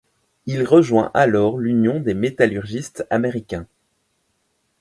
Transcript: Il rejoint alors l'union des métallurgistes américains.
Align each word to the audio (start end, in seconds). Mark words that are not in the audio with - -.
Il 0.47 0.63
rejoint 0.65 1.11
alors 1.13 1.59
l'union 1.59 1.99
des 1.99 2.15
métallurgistes 2.15 3.05
américains. 3.11 3.67